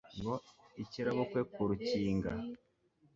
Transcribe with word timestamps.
Ngo 0.17 0.33
ikirabukwe 0.83 1.41
ku 1.51 1.61
rukinga 1.69 2.31